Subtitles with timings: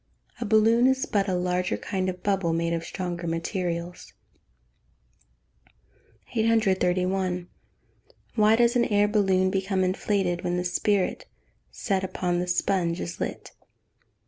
[0.39, 4.13] A balloon is but a larger kind of bubble, made of stronger materials.
[6.33, 7.47] 831.
[8.35, 11.27] _Why does an air balloon become inflated when the spirit
[11.69, 13.51] set upon the sponge is lit?